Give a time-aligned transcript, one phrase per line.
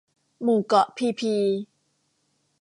[0.43, 1.35] หมู่เกาะพีพี